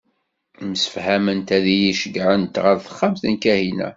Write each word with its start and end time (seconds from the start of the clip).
Msefhament 0.69 1.49
ad 1.57 1.65
iyi-ceggɛent 1.75 2.55
ɣer 2.63 2.77
texxamt 2.85 3.23
n 3.27 3.35
Kahina. 3.43 3.89